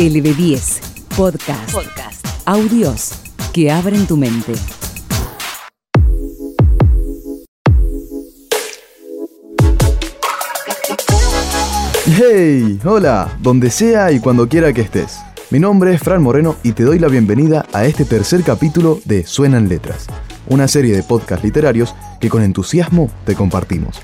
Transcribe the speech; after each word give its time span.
LB10 0.00 0.80
Podcast. 1.14 1.74
Podcast. 1.74 2.26
Audios 2.46 3.12
que 3.52 3.70
abren 3.70 4.06
tu 4.06 4.16
mente. 4.16 4.54
¡Hey! 12.06 12.80
Hola, 12.82 13.36
donde 13.42 13.68
sea 13.68 14.10
y 14.10 14.20
cuando 14.20 14.48
quiera 14.48 14.72
que 14.72 14.80
estés. 14.80 15.18
Mi 15.50 15.58
nombre 15.58 15.92
es 15.92 16.00
Fran 16.00 16.22
Moreno 16.22 16.56
y 16.62 16.72
te 16.72 16.84
doy 16.84 16.98
la 16.98 17.08
bienvenida 17.08 17.66
a 17.74 17.84
este 17.84 18.06
tercer 18.06 18.42
capítulo 18.42 19.00
de 19.04 19.26
Suenan 19.26 19.68
Letras, 19.68 20.06
una 20.46 20.66
serie 20.66 20.96
de 20.96 21.02
podcasts 21.02 21.44
literarios 21.44 21.94
que 22.22 22.30
con 22.30 22.42
entusiasmo 22.42 23.10
te 23.26 23.34
compartimos. 23.34 24.00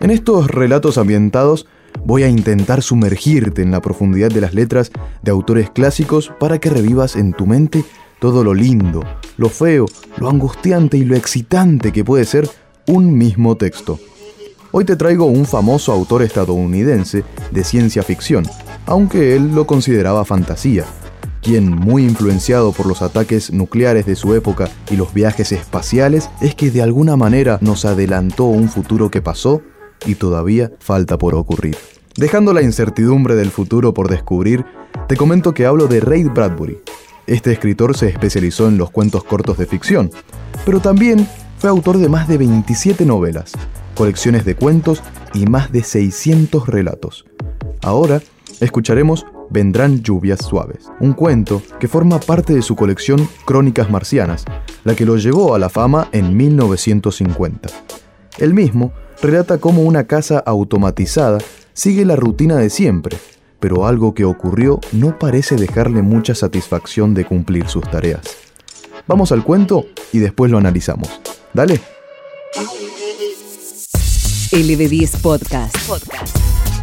En 0.00 0.10
estos 0.10 0.48
relatos 0.48 0.98
ambientados 0.98 1.68
voy 2.04 2.22
a 2.22 2.28
intentar 2.28 2.82
sumergirte 2.82 3.62
en 3.62 3.70
la 3.70 3.80
profundidad 3.80 4.28
de 4.28 4.40
las 4.40 4.54
letras 4.54 4.90
de 5.22 5.30
autores 5.30 5.70
clásicos 5.70 6.32
para 6.38 6.58
que 6.58 6.70
revivas 6.70 7.16
en 7.16 7.32
tu 7.32 7.46
mente 7.46 7.84
todo 8.18 8.44
lo 8.44 8.54
lindo, 8.54 9.02
lo 9.36 9.48
feo, 9.48 9.86
lo 10.18 10.28
angustiante 10.28 10.96
y 10.96 11.04
lo 11.04 11.16
excitante 11.16 11.92
que 11.92 12.04
puede 12.04 12.24
ser 12.24 12.48
un 12.86 13.16
mismo 13.16 13.56
texto. 13.56 13.98
Hoy 14.70 14.84
te 14.84 14.96
traigo 14.96 15.26
un 15.26 15.44
famoso 15.44 15.92
autor 15.92 16.22
estadounidense 16.22 17.24
de 17.50 17.64
ciencia 17.64 18.02
ficción, 18.02 18.44
aunque 18.86 19.36
él 19.36 19.54
lo 19.54 19.66
consideraba 19.66 20.24
fantasía, 20.24 20.84
quien, 21.42 21.68
muy 21.68 22.04
influenciado 22.04 22.72
por 22.72 22.86
los 22.86 23.02
ataques 23.02 23.52
nucleares 23.52 24.06
de 24.06 24.16
su 24.16 24.34
época 24.34 24.70
y 24.90 24.96
los 24.96 25.12
viajes 25.12 25.52
espaciales, 25.52 26.30
es 26.40 26.54
que 26.54 26.70
de 26.70 26.80
alguna 26.80 27.16
manera 27.16 27.58
nos 27.60 27.84
adelantó 27.84 28.44
un 28.44 28.68
futuro 28.68 29.10
que 29.10 29.20
pasó 29.20 29.60
y 30.06 30.14
todavía 30.14 30.70
falta 30.78 31.18
por 31.18 31.34
ocurrir. 31.34 31.76
Dejando 32.16 32.52
la 32.52 32.62
incertidumbre 32.62 33.34
del 33.34 33.50
futuro 33.50 33.94
por 33.94 34.08
descubrir, 34.08 34.64
te 35.08 35.16
comento 35.16 35.54
que 35.54 35.66
hablo 35.66 35.86
de 35.86 36.00
Ray 36.00 36.24
Bradbury. 36.24 36.78
Este 37.26 37.52
escritor 37.52 37.96
se 37.96 38.08
especializó 38.08 38.68
en 38.68 38.78
los 38.78 38.90
cuentos 38.90 39.24
cortos 39.24 39.56
de 39.58 39.66
ficción, 39.66 40.10
pero 40.66 40.80
también 40.80 41.26
fue 41.58 41.70
autor 41.70 41.98
de 41.98 42.08
más 42.08 42.28
de 42.28 42.38
27 42.38 43.06
novelas, 43.06 43.52
colecciones 43.94 44.44
de 44.44 44.56
cuentos 44.56 45.02
y 45.32 45.46
más 45.46 45.72
de 45.72 45.82
600 45.82 46.66
relatos. 46.68 47.24
Ahora 47.82 48.20
escucharemos 48.60 49.24
Vendrán 49.52 50.02
lluvias 50.02 50.40
suaves, 50.40 50.90
un 50.98 51.12
cuento 51.12 51.60
que 51.78 51.86
forma 51.86 52.18
parte 52.18 52.54
de 52.54 52.62
su 52.62 52.74
colección 52.74 53.28
Crónicas 53.44 53.90
Marcianas, 53.90 54.46
la 54.82 54.94
que 54.94 55.04
lo 55.04 55.18
llevó 55.18 55.54
a 55.54 55.58
la 55.58 55.68
fama 55.68 56.08
en 56.12 56.34
1950. 56.34 57.68
El 58.38 58.54
mismo 58.54 58.94
relata 59.22 59.58
cómo 59.58 59.82
una 59.82 60.04
casa 60.04 60.38
automatizada 60.40 61.38
sigue 61.72 62.04
la 62.04 62.16
rutina 62.16 62.56
de 62.56 62.68
siempre, 62.68 63.16
pero 63.60 63.86
algo 63.86 64.14
que 64.14 64.24
ocurrió 64.24 64.80
no 64.90 65.18
parece 65.18 65.54
dejarle 65.54 66.02
mucha 66.02 66.34
satisfacción 66.34 67.14
de 67.14 67.24
cumplir 67.24 67.68
sus 67.68 67.88
tareas. 67.88 68.22
Vamos 69.06 69.30
al 69.30 69.44
cuento 69.44 69.86
y 70.12 70.18
después 70.18 70.50
lo 70.50 70.58
analizamos. 70.58 71.08
Dale. 71.54 71.80
LB10 74.50 75.20
Podcast. 75.22 75.76
Podcast. 75.86 76.36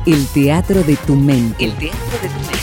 El 0.06 0.26
teatro 0.28 0.82
de 0.82 0.96
tu 0.96 1.16
mente. 1.16 1.64
El 1.64 1.78
teatro 1.78 2.00
de 2.22 2.30
tu 2.30 2.40
mente. 2.40 2.60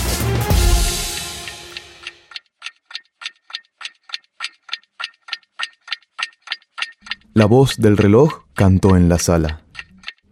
La 7.34 7.44
voz 7.44 7.76
del 7.76 7.98
reloj 7.98 8.46
cantó 8.54 8.96
en 8.96 9.10
la 9.10 9.18
sala. 9.18 9.65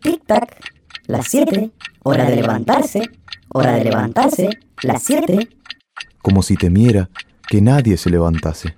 Tic-tac, 0.04 0.60
las 1.06 1.28
7, 1.28 1.70
hora 2.02 2.28
de 2.28 2.36
levantarse, 2.36 3.08
hora 3.48 3.72
de 3.72 3.84
levantarse, 3.84 4.50
las 4.82 5.02
7. 5.02 5.48
como 6.20 6.42
si 6.42 6.56
temiera 6.56 7.08
que 7.48 7.62
nadie 7.62 7.96
se 7.96 8.10
levantase. 8.10 8.74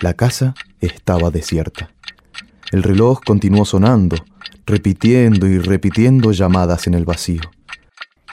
La 0.00 0.14
casa 0.14 0.54
estaba 0.80 1.30
desierta. 1.30 1.90
El 2.72 2.82
reloj 2.82 3.20
continuó 3.26 3.66
sonando, 3.66 4.16
repitiendo 4.64 5.46
y 5.46 5.58
repitiendo 5.58 6.32
llamadas 6.32 6.86
en 6.86 6.94
el 6.94 7.04
vacío. 7.04 7.42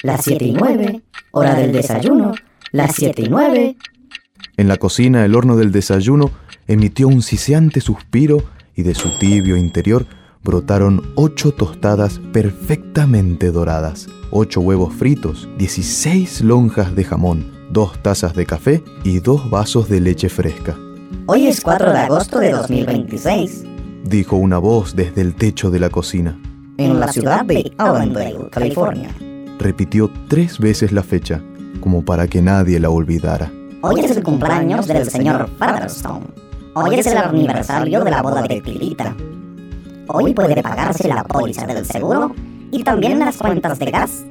Las 0.01 0.23
7 0.23 0.45
y 0.45 0.53
9, 0.53 1.01
hora 1.31 1.55
del 1.55 1.73
desayuno, 1.73 2.33
las 2.71 2.95
7 2.95 3.23
y 3.23 3.27
9. 3.27 3.75
En 4.55 4.67
la 4.69 4.77
cocina 4.77 5.25
el 5.25 5.35
horno 5.35 5.57
del 5.57 5.73
desayuno 5.73 6.31
emitió 6.65 7.09
un 7.09 7.21
siseante 7.21 7.81
suspiro 7.81 8.41
y 8.73 8.83
de 8.83 8.95
su 8.95 9.19
tibio 9.19 9.57
interior 9.57 10.05
brotaron 10.45 11.01
ocho 11.15 11.51
tostadas 11.51 12.21
perfectamente 12.31 13.51
doradas, 13.51 14.07
ocho 14.29 14.61
huevos 14.61 14.93
fritos, 14.93 15.49
16 15.57 16.41
lonjas 16.41 16.95
de 16.95 17.03
jamón, 17.03 17.51
dos 17.71 17.97
tazas 18.01 18.35
de 18.35 18.45
café 18.45 18.83
y 19.03 19.19
dos 19.19 19.49
vasos 19.49 19.89
de 19.89 19.99
leche 19.99 20.29
fresca, 20.29 20.77
Hoy 21.27 21.47
es 21.47 21.61
4 21.61 21.91
de 21.91 21.97
agosto 21.97 22.39
de 22.39 22.51
2026, 22.51 23.63
dijo 24.03 24.35
una 24.35 24.59
voz 24.59 24.95
desde 24.95 25.21
el 25.21 25.33
techo 25.33 25.71
de 25.71 25.79
la 25.79 25.89
cocina. 25.89 26.39
en 26.77 26.99
la 26.99 27.07
ciudad 27.07 27.43
de 27.45 27.73
Allendale, 27.79 28.49
California. 28.51 29.09
Repitió 29.57 30.11
tres 30.27 30.59
veces 30.59 30.91
la 30.91 31.01
fecha, 31.01 31.41
como 31.79 32.05
para 32.05 32.27
que 32.27 32.43
nadie 32.43 32.79
la 32.79 32.91
olvidara. 32.91 33.51
Hoy 33.81 34.01
es 34.01 34.15
el 34.15 34.23
cumpleaños 34.23 34.85
del 34.85 35.09
señor 35.09 35.49
Featherstone. 35.57 36.27
Hoy 36.75 36.99
es 36.99 37.07
el 37.07 37.17
aniversario 37.17 38.03
de 38.03 38.11
la 38.11 38.21
boda 38.21 38.43
de 38.43 38.61
Tirita. 38.61 39.15
Hoy 40.07 40.33
puede 40.33 40.61
pagarse 40.61 41.07
la 41.07 41.23
póliza 41.23 41.65
del 41.65 41.83
seguro 41.85 42.33
y 42.71 42.83
también 42.83 43.17
las 43.19 43.37
cuentas 43.37 43.79
de 43.79 43.89
gas, 43.89 44.23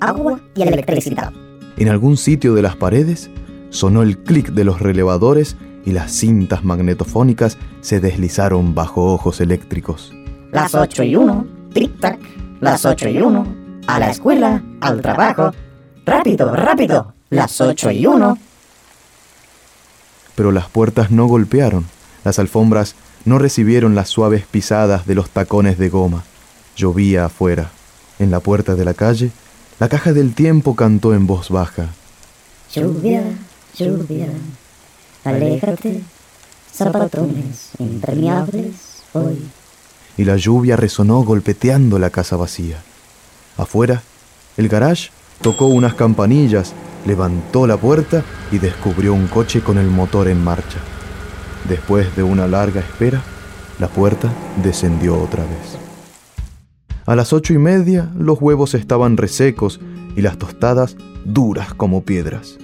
agua 0.00 0.40
y 0.54 0.62
electricidad. 0.62 1.32
En 1.76 1.88
algún 1.88 2.16
sitio 2.16 2.54
de 2.54 2.62
las 2.62 2.76
paredes 2.76 3.30
sonó 3.68 4.02
el 4.02 4.18
clic 4.18 4.50
de 4.50 4.64
los 4.64 4.80
relevadores 4.80 5.56
y 5.84 5.92
las 5.92 6.12
cintas 6.12 6.64
magnetofónicas 6.64 7.58
se 7.82 8.00
deslizaron 8.00 8.74
bajo 8.74 9.12
ojos 9.12 9.40
eléctricos. 9.40 10.12
Las 10.52 10.74
8 10.74 11.02
y 11.04 11.16
1, 11.16 11.46
tic-tac, 11.74 12.18
las 12.60 12.84
8 12.84 13.08
y 13.10 13.18
1, 13.18 13.46
a 13.86 13.98
la 14.00 14.10
escuela, 14.10 14.62
al 14.80 15.02
trabajo. 15.02 15.52
Rápido, 16.06 16.54
rápido, 16.56 17.14
las 17.28 17.60
8 17.60 17.90
y 17.90 18.06
1. 18.06 18.38
Pero 20.34 20.50
las 20.50 20.68
puertas 20.68 21.10
no 21.10 21.26
golpearon, 21.26 21.84
las 22.24 22.38
alfombras 22.38 22.94
no 23.24 23.38
recibieron 23.38 23.94
las 23.94 24.08
suaves 24.08 24.44
pisadas 24.50 25.06
de 25.06 25.14
los 25.14 25.30
tacones 25.30 25.78
de 25.78 25.88
goma. 25.88 26.24
Llovía 26.76 27.26
afuera. 27.26 27.70
En 28.18 28.30
la 28.30 28.40
puerta 28.40 28.74
de 28.74 28.84
la 28.84 28.94
calle, 28.94 29.30
la 29.78 29.88
caja 29.88 30.12
del 30.12 30.34
tiempo 30.34 30.76
cantó 30.76 31.14
en 31.14 31.26
voz 31.26 31.48
baja. 31.48 31.88
Lluvia, 32.74 33.24
lluvia, 33.76 34.28
aléjate, 35.24 36.02
zapatones 36.72 37.70
impermeables 37.78 39.02
hoy. 39.12 39.38
y 40.16 40.24
la 40.24 40.36
lluvia 40.36 40.76
resonó 40.76 41.22
golpeteando 41.22 41.98
la 41.98 42.10
casa 42.10 42.36
vacía. 42.36 42.82
Afuera, 43.56 44.02
el 44.56 44.68
garage 44.68 45.10
tocó 45.40 45.66
unas 45.66 45.94
campanillas, 45.94 46.74
levantó 47.06 47.66
la 47.66 47.78
puerta 47.78 48.22
y 48.52 48.58
descubrió 48.58 49.14
un 49.14 49.26
coche 49.28 49.62
con 49.62 49.78
el 49.78 49.86
motor 49.86 50.28
en 50.28 50.44
marcha. 50.44 50.78
Después 51.68 52.14
de 52.16 52.22
una 52.22 52.46
larga 52.46 52.80
espera, 52.80 53.22
la 53.78 53.88
puerta 53.88 54.32
descendió 54.62 55.20
otra 55.20 55.44
vez. 55.44 55.78
A 57.06 57.16
las 57.16 57.32
ocho 57.32 57.52
y 57.54 57.58
media 57.58 58.10
los 58.16 58.40
huevos 58.40 58.74
estaban 58.74 59.16
resecos 59.16 59.80
y 60.16 60.22
las 60.22 60.38
tostadas 60.38 60.96
duras 61.24 61.74
como 61.74 62.02
piedras. 62.02 62.58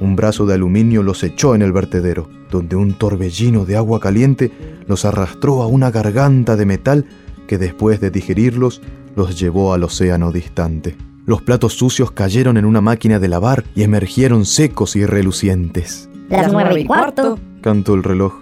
Un 0.00 0.14
brazo 0.14 0.46
de 0.46 0.54
aluminio 0.54 1.02
los 1.02 1.22
echó 1.24 1.54
en 1.54 1.62
el 1.62 1.72
vertedero, 1.72 2.28
donde 2.50 2.76
un 2.76 2.94
torbellino 2.94 3.64
de 3.64 3.76
agua 3.76 3.98
caliente 3.98 4.52
los 4.86 5.04
arrastró 5.04 5.62
a 5.62 5.66
una 5.66 5.90
garganta 5.90 6.56
de 6.56 6.66
metal 6.66 7.06
que 7.48 7.58
después 7.58 8.00
de 8.00 8.10
digerirlos 8.10 8.82
los 9.14 9.38
llevó 9.38 9.72
al 9.72 9.84
océano 9.84 10.32
distante. 10.32 10.96
Los 11.24 11.42
platos 11.42 11.72
sucios 11.72 12.12
cayeron 12.12 12.56
en 12.56 12.66
una 12.66 12.80
máquina 12.80 13.18
de 13.18 13.28
lavar 13.28 13.64
y 13.74 13.82
emergieron 13.82 14.44
secos 14.44 14.94
y 14.94 15.06
relucientes. 15.06 16.08
Las 16.28 16.52
9 16.52 16.80
y 16.80 16.84
cuarto, 16.86 17.38
Cantó 17.62 17.94
el 17.94 18.02
reloj. 18.02 18.34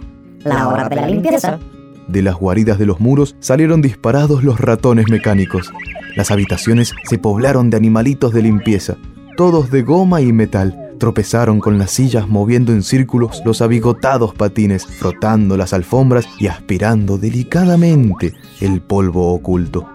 la 0.43 0.67
hora 0.67 0.89
de 0.89 0.95
la 0.95 1.07
limpieza. 1.07 1.59
De 2.07 2.21
las 2.21 2.35
guaridas 2.35 2.77
de 2.77 2.85
los 2.85 2.99
muros 2.99 3.35
salieron 3.39 3.81
disparados 3.81 4.43
los 4.43 4.59
ratones 4.59 5.05
mecánicos. 5.09 5.71
Las 6.15 6.31
habitaciones 6.31 6.93
se 7.03 7.17
poblaron 7.17 7.69
de 7.69 7.77
animalitos 7.77 8.31
de 8.33 8.43
limpieza, 8.43 8.95
todos 9.37 9.71
de 9.71 9.81
goma 9.81 10.21
y 10.21 10.31
metal. 10.31 10.81
Tropezaron 10.99 11.59
con 11.59 11.77
las 11.77 11.91
sillas 11.91 12.27
moviendo 12.29 12.71
en 12.71 12.81
círculos 12.83 13.41
los 13.43 13.61
abigotados 13.61 14.33
patines, 14.33 14.85
frotando 14.85 15.57
las 15.57 15.73
alfombras 15.73 16.25
y 16.39 16.47
aspirando 16.47 17.17
delicadamente 17.17 18.33
el 18.61 18.81
polvo 18.81 19.33
oculto. 19.33 19.89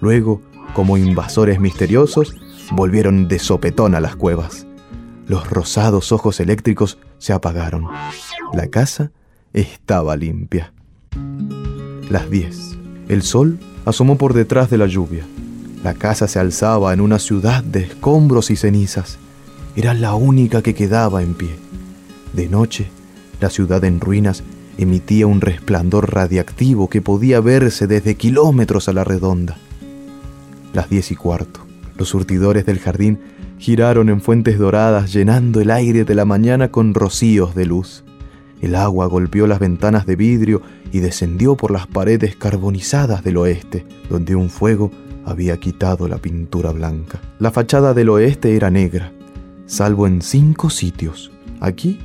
Luego, 0.00 0.40
como 0.74 0.96
invasores 0.96 1.58
misteriosos, 1.60 2.34
volvieron 2.70 3.26
de 3.26 3.38
sopetón 3.38 3.94
a 3.94 4.00
las 4.00 4.14
cuevas. 4.16 4.66
Los 5.26 5.50
rosados 5.50 6.12
ojos 6.12 6.38
eléctricos 6.40 6.98
se 7.18 7.32
apagaron. 7.32 7.86
La 8.52 8.68
casa 8.68 9.10
estaba 9.52 10.16
limpia. 10.16 10.72
Las 12.10 12.30
10. 12.30 12.78
El 13.08 13.22
sol 13.22 13.58
asomó 13.84 14.16
por 14.16 14.34
detrás 14.34 14.70
de 14.70 14.78
la 14.78 14.86
lluvia. 14.86 15.24
La 15.82 15.94
casa 15.94 16.26
se 16.28 16.38
alzaba 16.38 16.92
en 16.92 17.00
una 17.00 17.18
ciudad 17.18 17.62
de 17.62 17.80
escombros 17.80 18.50
y 18.50 18.56
cenizas. 18.56 19.18
era 19.76 19.94
la 19.94 20.14
única 20.14 20.60
que 20.60 20.74
quedaba 20.74 21.22
en 21.22 21.34
pie. 21.34 21.56
De 22.32 22.48
noche, 22.48 22.90
la 23.40 23.48
ciudad 23.48 23.84
en 23.84 24.00
ruinas 24.00 24.42
emitía 24.76 25.26
un 25.26 25.40
resplandor 25.40 26.12
radiactivo 26.12 26.88
que 26.88 27.00
podía 27.00 27.40
verse 27.40 27.86
desde 27.86 28.16
kilómetros 28.16 28.88
a 28.88 28.92
la 28.92 29.04
redonda. 29.04 29.56
Las 30.72 30.90
diez 30.90 31.10
y 31.12 31.16
cuarto. 31.16 31.60
Los 31.96 32.08
surtidores 32.08 32.66
del 32.66 32.78
jardín 32.78 33.20
giraron 33.58 34.08
en 34.08 34.20
fuentes 34.20 34.58
doradas 34.58 35.12
llenando 35.12 35.60
el 35.60 35.70
aire 35.70 36.04
de 36.04 36.14
la 36.14 36.24
mañana 36.24 36.70
con 36.70 36.94
rocíos 36.94 37.54
de 37.54 37.66
luz. 37.66 38.04
El 38.60 38.74
agua 38.74 39.06
golpeó 39.06 39.46
las 39.46 39.58
ventanas 39.58 40.06
de 40.06 40.16
vidrio 40.16 40.62
y 40.92 41.00
descendió 41.00 41.56
por 41.56 41.70
las 41.70 41.86
paredes 41.86 42.36
carbonizadas 42.36 43.22
del 43.22 43.36
oeste, 43.36 43.84
donde 44.08 44.34
un 44.34 44.50
fuego 44.50 44.90
había 45.24 45.58
quitado 45.58 46.08
la 46.08 46.18
pintura 46.18 46.70
blanca. 46.72 47.20
La 47.38 47.50
fachada 47.50 47.94
del 47.94 48.08
oeste 48.08 48.56
era 48.56 48.70
negra, 48.70 49.12
salvo 49.66 50.06
en 50.06 50.22
cinco 50.22 50.70
sitios. 50.70 51.30
Aquí, 51.60 51.98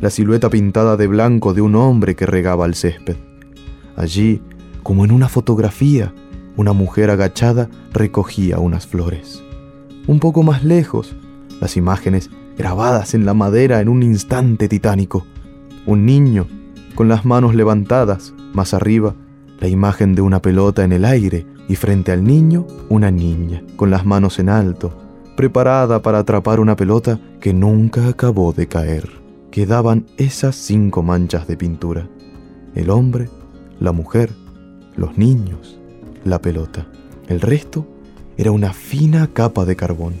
la 0.00 0.10
silueta 0.10 0.48
pintada 0.48 0.96
de 0.96 1.06
blanco 1.06 1.52
de 1.52 1.60
un 1.60 1.74
hombre 1.74 2.14
que 2.14 2.26
regaba 2.26 2.66
el 2.66 2.74
césped. 2.74 3.16
Allí, 3.96 4.40
como 4.82 5.04
en 5.04 5.12
una 5.12 5.28
fotografía, 5.28 6.14
una 6.56 6.72
mujer 6.72 7.10
agachada 7.10 7.68
recogía 7.92 8.58
unas 8.58 8.86
flores. 8.86 9.42
Un 10.06 10.18
poco 10.18 10.42
más 10.42 10.64
lejos, 10.64 11.14
las 11.60 11.76
imágenes 11.76 12.30
grabadas 12.56 13.14
en 13.14 13.24
la 13.24 13.34
madera 13.34 13.80
en 13.80 13.88
un 13.88 14.02
instante 14.02 14.68
titánico. 14.68 15.26
Un 15.86 16.04
niño 16.04 16.46
con 16.94 17.08
las 17.08 17.24
manos 17.24 17.54
levantadas, 17.54 18.34
más 18.52 18.74
arriba, 18.74 19.14
la 19.60 19.68
imagen 19.68 20.14
de 20.14 20.22
una 20.22 20.42
pelota 20.42 20.84
en 20.84 20.92
el 20.92 21.04
aire 21.04 21.46
y 21.68 21.76
frente 21.76 22.12
al 22.12 22.24
niño 22.24 22.66
una 22.88 23.10
niña 23.10 23.62
con 23.76 23.90
las 23.90 24.04
manos 24.04 24.38
en 24.38 24.48
alto, 24.48 24.92
preparada 25.36 26.02
para 26.02 26.18
atrapar 26.18 26.60
una 26.60 26.76
pelota 26.76 27.20
que 27.40 27.52
nunca 27.52 28.08
acabó 28.08 28.52
de 28.52 28.66
caer. 28.66 29.08
Quedaban 29.50 30.06
esas 30.16 30.56
cinco 30.56 31.02
manchas 31.02 31.46
de 31.46 31.56
pintura. 31.56 32.08
El 32.74 32.90
hombre, 32.90 33.28
la 33.80 33.92
mujer, 33.92 34.30
los 34.96 35.16
niños, 35.16 35.78
la 36.24 36.40
pelota. 36.40 36.86
El 37.28 37.40
resto 37.40 37.86
era 38.40 38.52
una 38.52 38.72
fina 38.72 39.28
capa 39.30 39.66
de 39.66 39.76
carbón. 39.76 40.14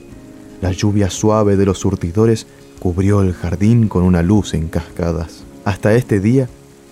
La 0.60 0.72
lluvia 0.72 1.08
suave 1.08 1.56
de 1.56 1.64
los 1.64 1.78
surtidores 1.78 2.46
cubrió 2.78 3.22
el 3.22 3.32
jardín 3.32 3.88
con 3.88 4.02
una 4.02 4.22
luz 4.22 4.52
en 4.52 4.68
cascadas. 4.68 5.42
Hasta 5.64 5.94
este 5.94 6.20
día, 6.20 6.46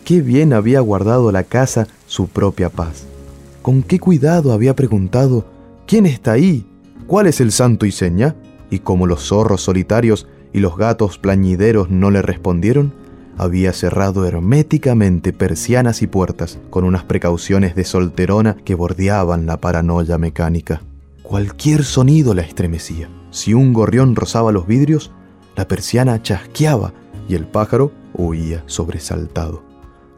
qué 0.07 0.23
bien 0.23 0.55
había 0.55 0.81
guardado 0.81 1.31
la 1.31 1.45
casa 1.45 1.87
su 2.07 2.29
propia 2.29 2.71
paz. 2.71 3.05
Con 3.61 3.83
qué 3.83 4.01
cuidado 4.01 4.55
había 4.55 4.75
preguntado, 4.75 5.45
¿quién 5.87 6.07
está 6.07 6.33
ahí? 6.33 6.65
¿Cuál 7.07 7.27
es 7.27 7.43
el 7.43 7.53
santo 7.53 7.85
y 7.85 7.93
seña? 7.93 8.35
Y 8.71 8.79
como 8.79 9.07
los 9.07 9.29
zorros 9.29 9.61
solitarios 9.61 10.27
y 10.55 10.61
los 10.61 10.79
gatos 10.79 11.19
plañideros 11.19 11.91
no 11.91 12.11
le 12.11 12.23
respondieron, 12.23 12.95
había 13.37 13.75
cerrado 13.75 14.25
herméticamente 14.25 15.35
persianas 15.35 16.01
y 16.01 16.07
puertas 16.07 16.59
con 16.71 16.85
unas 16.85 17.05
precauciones 17.05 17.75
de 17.75 17.85
solterona 17.85 18.57
que 18.65 18.75
bordeaban 18.75 19.45
la 19.45 19.59
paranoia 19.59 20.17
mecánica. 20.17 20.81
Cualquier 21.29 21.85
sonido 21.85 22.33
la 22.33 22.41
estremecía. 22.41 23.11
Si 23.31 23.53
un 23.53 23.75
gorrión 23.75 24.17
rozaba 24.17 24.51
los 24.51 24.67
vidrios, 24.67 25.11
la 25.57 25.69
persiana 25.69 26.23
chasqueaba 26.23 26.95
y 27.29 27.35
el 27.35 27.47
pájaro 27.47 27.93
huía 28.15 28.65
sobresaltado. 28.65 29.63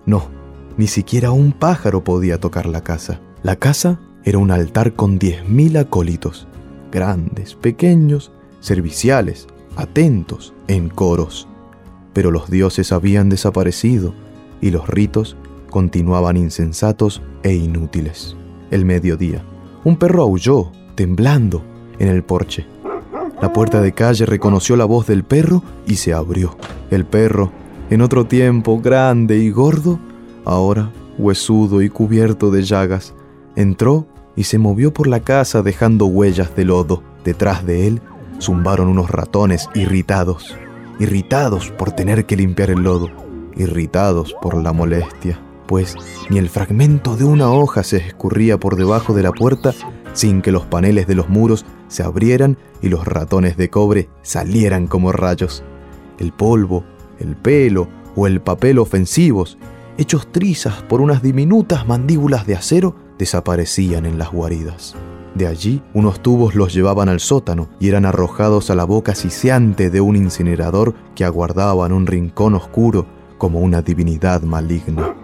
No, 0.06 0.28
ni 0.76 0.86
siquiera 0.86 1.32
un 1.32 1.50
pájaro 1.50 2.04
podía 2.04 2.38
tocar 2.38 2.66
la 2.66 2.84
casa. 2.84 3.20
La 3.42 3.56
casa 3.56 3.98
era 4.22 4.38
un 4.38 4.52
altar 4.52 4.94
con 4.94 5.18
diez 5.18 5.48
mil 5.48 5.76
acólitos, 5.78 6.46
grandes, 6.92 7.56
pequeños, 7.56 8.30
serviciales, 8.60 9.48
atentos, 9.74 10.54
en 10.68 10.90
coros. 10.90 11.48
Pero 12.12 12.30
los 12.30 12.48
dioses 12.48 12.92
habían 12.92 13.30
desaparecido 13.30 14.14
y 14.60 14.70
los 14.70 14.88
ritos 14.88 15.36
continuaban 15.70 16.36
insensatos 16.36 17.20
e 17.42 17.52
inútiles. 17.52 18.36
El 18.70 18.84
mediodía, 18.84 19.42
un 19.82 19.96
perro 19.96 20.22
aulló, 20.22 20.70
temblando, 21.00 21.62
en 21.99 22.08
el 22.08 22.23
porche. 22.23 22.67
La 23.41 23.55
puerta 23.55 23.81
de 23.81 23.93
calle 23.93 24.26
reconoció 24.26 24.76
la 24.76 24.85
voz 24.85 25.06
del 25.06 25.25
perro 25.25 25.62
y 25.87 25.97
se 25.97 26.12
abrió. 26.12 26.58
El 26.91 27.06
perro, 27.06 27.50
en 27.88 28.02
otro 28.02 28.26
tiempo 28.26 28.79
grande 28.82 29.38
y 29.38 29.50
gordo, 29.50 29.99
ahora 30.44 30.91
huesudo 31.17 31.81
y 31.81 31.88
cubierto 31.88 32.50
de 32.50 32.64
llagas, 32.64 33.14
entró 33.56 34.08
y 34.37 34.44
se 34.44 34.58
movió 34.58 34.93
por 34.93 35.06
la 35.06 35.20
casa 35.20 35.62
dejando 35.62 36.05
huellas 36.05 36.55
de 36.55 36.67
lodo. 36.67 37.03
Detrás 37.25 37.64
de 37.64 37.87
él 37.87 38.03
zumbaron 38.38 38.88
unos 38.88 39.08
ratones 39.08 39.70
irritados, 39.75 40.55
irritados 40.99 41.70
por 41.70 41.93
tener 41.93 42.26
que 42.26 42.37
limpiar 42.37 42.69
el 42.69 42.82
lodo, 42.82 43.08
irritados 43.56 44.37
por 44.43 44.55
la 44.62 44.75
molestia, 44.75 45.41
pues 45.67 45.96
ni 46.29 46.37
el 46.37 46.50
fragmento 46.50 47.17
de 47.17 47.25
una 47.25 47.50
hoja 47.50 47.85
se 47.85 47.96
escurría 47.96 48.61
por 48.61 48.76
debajo 48.76 49.14
de 49.14 49.23
la 49.23 49.32
puerta 49.32 49.73
sin 50.12 50.42
que 50.42 50.52
los 50.52 50.66
paneles 50.66 51.06
de 51.06 51.14
los 51.14 51.28
muros 51.28 51.64
se 51.88 52.02
abrieran 52.02 52.56
y 52.82 52.88
los 52.88 53.04
ratones 53.04 53.56
de 53.56 53.70
cobre 53.70 54.08
salieran 54.22 54.86
como 54.86 55.12
rayos. 55.12 55.62
El 56.18 56.32
polvo, 56.32 56.84
el 57.18 57.36
pelo 57.36 57.88
o 58.16 58.26
el 58.26 58.40
papel 58.40 58.78
ofensivos, 58.78 59.58
hechos 59.98 60.30
trizas 60.32 60.82
por 60.82 61.00
unas 61.00 61.22
diminutas 61.22 61.86
mandíbulas 61.86 62.46
de 62.46 62.54
acero, 62.54 62.94
desaparecían 63.18 64.06
en 64.06 64.18
las 64.18 64.30
guaridas. 64.32 64.94
De 65.34 65.46
allí, 65.46 65.82
unos 65.94 66.20
tubos 66.20 66.54
los 66.54 66.74
llevaban 66.74 67.08
al 67.08 67.20
sótano 67.20 67.68
y 67.78 67.88
eran 67.88 68.04
arrojados 68.04 68.70
a 68.70 68.74
la 68.74 68.84
boca 68.84 69.14
siseante 69.14 69.90
de 69.90 70.00
un 70.00 70.16
incinerador 70.16 70.94
que 71.14 71.24
aguardaba 71.24 71.86
en 71.86 71.92
un 71.92 72.06
rincón 72.06 72.54
oscuro 72.54 73.06
como 73.38 73.60
una 73.60 73.80
divinidad 73.80 74.42
maligna. 74.42 75.14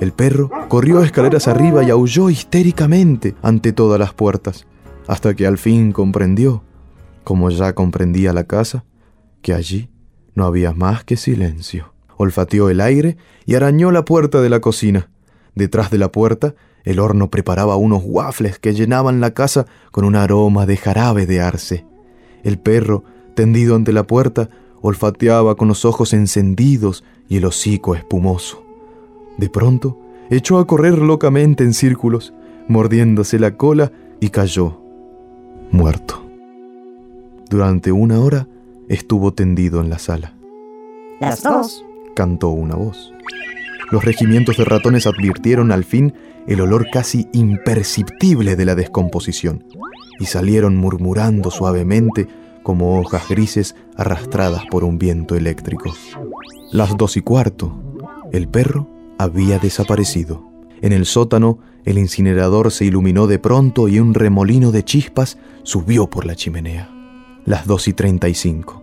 El 0.00 0.12
perro 0.12 0.50
corrió 0.68 1.02
escaleras 1.02 1.48
arriba 1.48 1.82
y 1.82 1.90
aulló 1.90 2.30
histéricamente 2.30 3.34
ante 3.42 3.72
todas 3.72 3.98
las 3.98 4.14
puertas, 4.14 4.66
hasta 5.08 5.34
que 5.34 5.44
al 5.44 5.58
fin 5.58 5.90
comprendió, 5.90 6.62
como 7.24 7.50
ya 7.50 7.72
comprendía 7.72 8.32
la 8.32 8.44
casa, 8.44 8.84
que 9.42 9.54
allí 9.54 9.90
no 10.34 10.44
había 10.44 10.72
más 10.72 11.02
que 11.02 11.16
silencio. 11.16 11.94
Olfateó 12.16 12.70
el 12.70 12.80
aire 12.80 13.16
y 13.44 13.56
arañó 13.56 13.90
la 13.90 14.04
puerta 14.04 14.40
de 14.40 14.48
la 14.48 14.60
cocina. 14.60 15.10
Detrás 15.56 15.90
de 15.90 15.98
la 15.98 16.12
puerta, 16.12 16.54
el 16.84 17.00
horno 17.00 17.28
preparaba 17.28 17.74
unos 17.74 18.02
waffles 18.04 18.60
que 18.60 18.74
llenaban 18.74 19.20
la 19.20 19.32
casa 19.34 19.66
con 19.90 20.04
un 20.04 20.14
aroma 20.14 20.64
de 20.64 20.76
jarabe 20.76 21.26
de 21.26 21.40
arce. 21.40 21.84
El 22.44 22.58
perro, 22.60 23.02
tendido 23.34 23.74
ante 23.74 23.92
la 23.92 24.06
puerta, 24.06 24.48
olfateaba 24.80 25.56
con 25.56 25.66
los 25.66 25.84
ojos 25.84 26.12
encendidos 26.12 27.02
y 27.28 27.38
el 27.38 27.46
hocico 27.46 27.96
espumoso. 27.96 28.67
De 29.38 29.48
pronto, 29.48 29.98
echó 30.30 30.58
a 30.58 30.66
correr 30.66 30.98
locamente 30.98 31.64
en 31.64 31.72
círculos, 31.72 32.34
mordiéndose 32.66 33.38
la 33.38 33.56
cola 33.56 33.92
y 34.20 34.28
cayó, 34.28 34.82
muerto. 35.70 36.22
Durante 37.48 37.92
una 37.92 38.20
hora 38.20 38.48
estuvo 38.88 39.32
tendido 39.32 39.80
en 39.80 39.90
la 39.90 39.98
sala. 39.98 40.34
Las 41.20 41.42
dos. 41.42 41.84
Cantó 42.14 42.48
una 42.48 42.74
voz. 42.74 43.14
Los 43.90 44.04
regimientos 44.04 44.56
de 44.56 44.64
ratones 44.64 45.06
advirtieron 45.06 45.72
al 45.72 45.84
fin 45.84 46.12
el 46.46 46.60
olor 46.60 46.86
casi 46.92 47.28
imperceptible 47.32 48.56
de 48.56 48.64
la 48.64 48.74
descomposición 48.74 49.64
y 50.18 50.26
salieron 50.26 50.76
murmurando 50.76 51.50
suavemente 51.50 52.26
como 52.64 52.98
hojas 52.98 53.28
grises 53.28 53.76
arrastradas 53.96 54.64
por 54.66 54.84
un 54.84 54.98
viento 54.98 55.36
eléctrico. 55.36 55.94
Las 56.72 56.96
dos 56.96 57.16
y 57.16 57.22
cuarto. 57.22 57.72
El 58.32 58.48
perro 58.48 58.97
había 59.18 59.58
desaparecido. 59.58 60.48
En 60.80 60.92
el 60.92 61.06
sótano, 61.06 61.58
el 61.84 61.98
incinerador 61.98 62.70
se 62.70 62.84
iluminó 62.84 63.26
de 63.26 63.38
pronto 63.38 63.88
y 63.88 63.98
un 63.98 64.14
remolino 64.14 64.70
de 64.72 64.84
chispas 64.84 65.38
subió 65.64 66.08
por 66.08 66.24
la 66.24 66.36
chimenea. 66.36 66.90
Las 67.44 67.66
dos 67.66 67.88
y 67.88 67.92
treinta 67.92 68.28
y 68.28 68.34
cinco. 68.34 68.82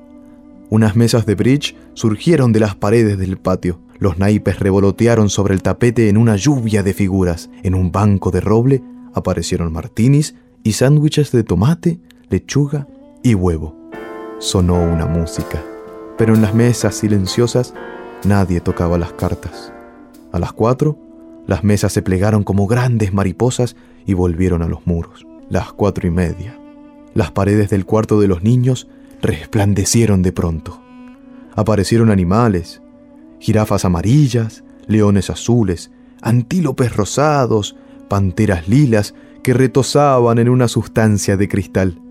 Unas 0.70 0.96
mesas 0.96 1.26
de 1.26 1.36
bridge 1.36 1.76
surgieron 1.94 2.52
de 2.52 2.60
las 2.60 2.76
paredes 2.76 3.18
del 3.18 3.38
patio. 3.38 3.80
Los 4.00 4.18
naipes 4.18 4.60
revolotearon 4.60 5.30
sobre 5.30 5.54
el 5.54 5.62
tapete 5.62 6.10
en 6.10 6.18
una 6.18 6.36
lluvia 6.36 6.84
de 6.84 6.94
figuras. 6.94 7.50
En 7.64 7.76
un 7.76 7.92
banco 7.92 8.32
de 8.32 8.42
roble 8.42 8.84
aparecieron 9.14 9.72
martinis 9.72 10.36
y 10.64 10.74
sándwiches 10.74 11.32
de 11.32 11.44
tomate, 11.44 12.00
lechuga 12.30 12.88
y 13.24 13.36
huevo. 13.36 13.76
Sonó 14.40 14.84
una 14.84 15.06
música, 15.06 15.64
pero 16.18 16.34
en 16.34 16.42
las 16.42 16.54
mesas 16.56 16.96
silenciosas 16.96 17.74
nadie 18.26 18.60
tocaba 18.60 18.98
las 18.98 19.14
cartas. 19.14 19.75
A 20.36 20.40
las 20.40 20.52
cuatro, 20.52 21.00
las 21.48 21.64
mesas 21.64 21.94
se 21.94 22.02
plegaron 22.02 22.44
como 22.44 22.68
grandes 22.68 23.14
mariposas 23.14 23.78
y 24.06 24.16
volvieron 24.16 24.64
a 24.64 24.68
los 24.68 24.86
muros. 24.86 25.26
Las 25.50 25.72
cuatro 25.72 26.10
y 26.10 26.12
media. 26.12 26.60
Las 27.14 27.32
paredes 27.32 27.70
del 27.70 27.86
cuarto 27.86 28.20
de 28.20 28.28
los 28.28 28.44
niños 28.44 28.90
resplandecieron 29.22 30.24
de 30.24 30.34
pronto. 30.34 30.82
Aparecieron 31.56 32.12
animales, 32.12 32.82
jirafas 33.40 33.86
amarillas, 33.86 34.66
leones 34.88 35.30
azules, 35.30 35.92
antílopes 36.22 36.94
rosados, 36.94 37.78
panteras 38.10 38.68
lilas 38.68 39.16
que 39.42 39.54
retozaban 39.54 40.38
en 40.38 40.50
una 40.50 40.68
sustancia 40.68 41.38
de 41.38 41.48
cristal. 41.48 42.02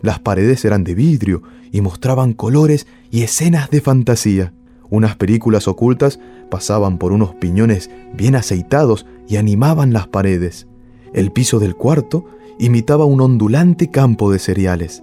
Las 0.00 0.18
paredes 0.18 0.64
eran 0.64 0.82
de 0.82 0.94
vidrio 0.94 1.42
y 1.72 1.82
mostraban 1.82 2.32
colores 2.32 2.86
y 3.10 3.20
escenas 3.20 3.68
de 3.68 3.82
fantasía. 3.82 4.54
Unas 4.90 5.16
películas 5.16 5.68
ocultas 5.68 6.20
pasaban 6.50 6.98
por 6.98 7.12
unos 7.12 7.34
piñones 7.34 7.90
bien 8.14 8.36
aceitados 8.36 9.06
y 9.28 9.36
animaban 9.36 9.92
las 9.92 10.08
paredes. 10.08 10.66
El 11.12 11.32
piso 11.32 11.58
del 11.58 11.74
cuarto 11.74 12.24
imitaba 12.58 13.04
un 13.04 13.20
ondulante 13.20 13.90
campo 13.90 14.30
de 14.30 14.38
cereales. 14.38 15.02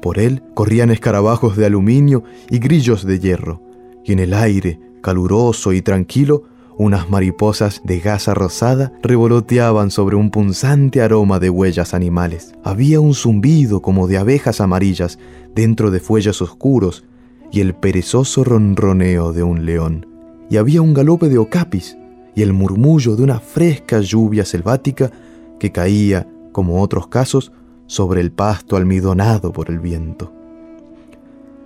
Por 0.00 0.18
él 0.18 0.42
corrían 0.54 0.90
escarabajos 0.90 1.56
de 1.56 1.66
aluminio 1.66 2.22
y 2.50 2.58
grillos 2.58 3.04
de 3.04 3.18
hierro, 3.18 3.62
y 4.04 4.12
en 4.12 4.20
el 4.20 4.32
aire, 4.32 4.80
caluroso 5.02 5.72
y 5.72 5.82
tranquilo, 5.82 6.44
unas 6.76 7.10
mariposas 7.10 7.82
de 7.82 7.98
gasa 7.98 8.34
rosada 8.34 8.92
revoloteaban 9.02 9.90
sobre 9.90 10.14
un 10.14 10.30
punzante 10.30 11.02
aroma 11.02 11.40
de 11.40 11.50
huellas 11.50 11.92
animales. 11.92 12.54
Había 12.62 13.00
un 13.00 13.14
zumbido 13.14 13.82
como 13.82 14.06
de 14.06 14.16
abejas 14.16 14.60
amarillas 14.60 15.18
dentro 15.56 15.90
de 15.90 15.98
fuelles 15.98 16.40
oscuros 16.40 17.04
y 17.50 17.60
el 17.60 17.74
perezoso 17.74 18.44
ronroneo 18.44 19.32
de 19.32 19.42
un 19.42 19.64
león. 19.66 20.06
Y 20.50 20.56
había 20.56 20.82
un 20.82 20.94
galope 20.94 21.28
de 21.28 21.38
ocapis 21.38 21.96
y 22.34 22.42
el 22.42 22.52
murmullo 22.52 23.16
de 23.16 23.22
una 23.22 23.40
fresca 23.40 24.00
lluvia 24.00 24.44
selvática 24.44 25.10
que 25.58 25.72
caía, 25.72 26.28
como 26.52 26.82
otros 26.82 27.08
casos, 27.08 27.52
sobre 27.86 28.20
el 28.20 28.30
pasto 28.30 28.76
almidonado 28.76 29.52
por 29.52 29.70
el 29.70 29.80
viento. 29.80 30.32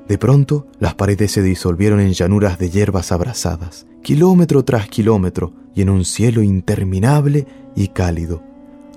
De 0.09 0.19
pronto, 0.19 0.67
las 0.79 0.95
paredes 0.95 1.33
se 1.33 1.43
disolvieron 1.43 2.01
en 2.01 2.13
llanuras 2.13 2.59
de 2.59 2.71
hierbas 2.71 3.13
abrasadas, 3.13 3.87
kilómetro 4.03 4.65
tras 4.65 4.89
kilómetro, 4.89 5.53
y 5.75 5.83
en 5.83 5.91
un 5.91 6.05
cielo 6.05 6.43
interminable 6.43 7.47
y 7.75 7.89
cálido. 7.89 8.43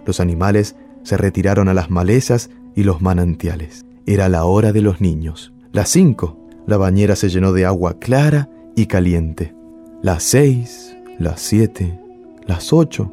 Los 0.06 0.20
animales 0.20 0.75
se 1.04 1.18
retiraron 1.18 1.70
a 1.70 1.74
las 1.74 1.89
malezas 1.89 2.50
y 2.75 2.84
los 2.84 3.01
manantiales. 3.01 3.86
Era 4.06 4.30
la 4.30 4.46
hora 4.46 4.74
de 4.74 4.82
los 4.82 5.01
niños. 5.01 5.54
Las 5.72 5.89
cinco, 5.89 6.38
la 6.68 6.78
bañera 6.78 7.16
se 7.16 7.30
llenó 7.30 7.54
de 7.54 7.66
agua 7.66 8.00
clara 8.00 8.50
y 8.76 8.88
caliente. 8.88 9.54
Las 10.02 10.24
seis, 10.24 10.96
las 11.20 11.42
siete, 11.42 12.00
las 12.46 12.74
ocho. 12.74 13.12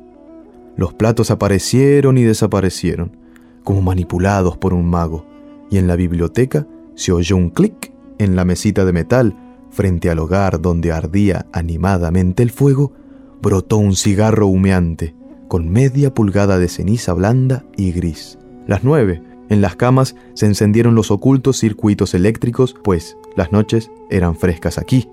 Los 0.77 0.95
platos 0.95 1.31
aparecieron 1.31 2.19
y 2.19 2.23
desaparecieron, 2.23 3.17
como 3.63 3.83
manipulados 3.83 4.57
por 4.57 4.75
un 4.75 4.89
mago, 4.89 5.27
y 5.71 5.79
en 5.79 5.87
la 5.87 5.97
biblioteca 5.97 6.67
se 6.95 7.13
oyó 7.13 7.37
un 7.37 7.51
clic 7.51 7.93
en 8.19 8.37
la 8.37 8.45
mesita 8.45 8.85
de 8.85 8.93
metal 8.93 9.37
frente 9.71 10.11
al 10.11 10.19
hogar 10.19 10.61
donde 10.61 10.93
ardía 10.93 11.47
animadamente 11.53 12.43
el 12.43 12.51
fuego, 12.51 12.93
brotó 13.41 13.79
un 13.79 13.97
cigarro 13.97 14.47
humeante 14.47 15.15
con 15.49 15.69
media 15.69 16.15
pulgada 16.15 16.59
de 16.59 16.69
ceniza 16.69 17.13
blanda 17.13 17.65
y 17.77 17.93
gris. 17.93 18.39
Las 18.67 18.85
nueve, 18.85 19.23
en 19.53 19.61
las 19.61 19.77
camas 19.77 20.17
se 20.35 20.47
encendieron 20.47 20.95
los 20.95 21.11
ocultos 21.11 21.59
circuitos 21.59 22.15
eléctricos, 22.15 22.75
pues 22.83 23.17
las 23.37 23.53
noches 23.53 23.91
eran 24.11 24.37
frescas 24.37 24.79
aquí. 24.79 25.09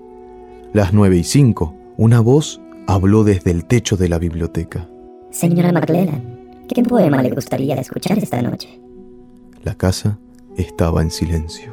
Las 0.72 0.92
nueve 0.92 1.16
y 1.16 1.24
cinco, 1.24 1.74
una 1.96 2.20
voz 2.20 2.60
habló 2.86 3.24
desde 3.24 3.50
el 3.50 3.64
techo 3.64 3.96
de 3.96 4.08
la 4.08 4.18
biblioteca. 4.18 4.88
Señora 5.30 5.72
McLellan, 5.72 6.66
¿qué 6.68 6.82
poema 6.82 7.22
le 7.22 7.30
gustaría 7.30 7.74
escuchar 7.76 8.18
esta 8.18 8.40
noche? 8.42 8.80
La 9.62 9.74
casa 9.74 10.18
estaba 10.56 11.02
en 11.02 11.10
silencio. 11.10 11.72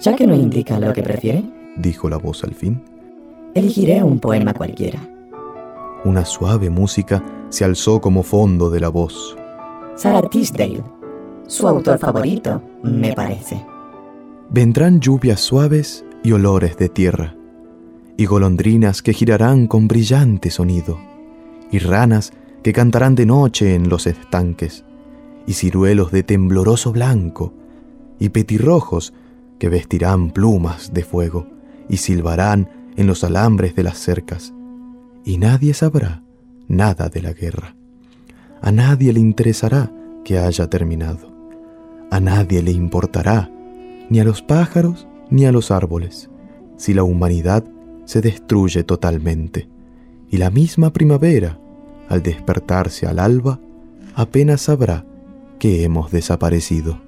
Ya 0.00 0.14
que 0.14 0.26
no 0.26 0.34
indica 0.34 0.78
lo 0.78 0.92
que 0.92 1.02
prefiere, 1.02 1.44
dijo 1.76 2.08
la 2.08 2.16
voz 2.16 2.44
al 2.44 2.54
fin, 2.54 2.82
elegiré 3.54 4.02
un 4.02 4.18
poema 4.18 4.52
cualquiera. 4.54 5.00
Una 6.04 6.24
suave 6.24 6.70
música 6.70 7.24
se 7.48 7.64
alzó 7.64 8.00
como 8.00 8.22
fondo 8.22 8.68
de 8.70 8.80
la 8.80 8.88
voz. 8.88 9.36
Sarah 9.96 10.28
Tisdale, 10.28 10.82
su 11.46 11.68
autor 11.68 11.98
favorito, 11.98 12.62
me 12.82 13.12
parece. 13.12 13.64
Vendrán 14.50 15.00
lluvias 15.00 15.40
suaves 15.40 16.04
y 16.22 16.32
olores 16.32 16.76
de 16.76 16.88
tierra, 16.88 17.34
y 18.16 18.26
golondrinas 18.26 19.02
que 19.02 19.12
girarán 19.12 19.66
con 19.66 19.88
brillante 19.88 20.50
sonido, 20.50 20.98
y 21.70 21.78
ranas 21.78 22.32
que 22.62 22.72
cantarán 22.72 23.14
de 23.14 23.26
noche 23.26 23.74
en 23.74 23.88
los 23.88 24.06
estanques, 24.06 24.84
y 25.46 25.52
ciruelos 25.54 26.10
de 26.12 26.22
tembloroso 26.22 26.92
blanco, 26.92 27.52
y 28.18 28.30
petirrojos 28.30 29.12
que 29.58 29.68
vestirán 29.68 30.30
plumas 30.30 30.92
de 30.92 31.04
fuego 31.04 31.46
y 31.88 31.98
silbarán 31.98 32.68
en 32.96 33.06
los 33.06 33.24
alambres 33.24 33.74
de 33.74 33.82
las 33.82 33.98
cercas, 33.98 34.52
y 35.24 35.38
nadie 35.38 35.74
sabrá 35.74 36.22
nada 36.68 37.08
de 37.08 37.22
la 37.22 37.32
guerra. 37.32 37.74
A 38.62 38.72
nadie 38.72 39.12
le 39.12 39.20
interesará 39.20 39.92
que 40.24 40.38
haya 40.38 40.68
terminado. 40.68 41.33
A 42.14 42.20
nadie 42.20 42.62
le 42.62 42.70
importará, 42.70 43.50
ni 44.08 44.20
a 44.20 44.24
los 44.24 44.40
pájaros 44.40 45.08
ni 45.30 45.46
a 45.46 45.50
los 45.50 45.72
árboles, 45.72 46.30
si 46.76 46.94
la 46.94 47.02
humanidad 47.02 47.64
se 48.04 48.20
destruye 48.20 48.84
totalmente. 48.84 49.68
Y 50.30 50.36
la 50.36 50.50
misma 50.50 50.92
primavera, 50.92 51.58
al 52.08 52.22
despertarse 52.22 53.08
al 53.08 53.18
alba, 53.18 53.58
apenas 54.14 54.60
sabrá 54.60 55.04
que 55.58 55.82
hemos 55.82 56.12
desaparecido. 56.12 57.00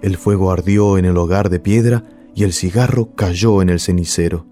El 0.00 0.16
fuego 0.16 0.50
ardió 0.50 0.96
en 0.96 1.04
el 1.04 1.18
hogar 1.18 1.50
de 1.50 1.60
piedra 1.60 2.04
y 2.34 2.44
el 2.44 2.54
cigarro 2.54 3.14
cayó 3.14 3.60
en 3.60 3.68
el 3.68 3.80
cenicero, 3.80 4.46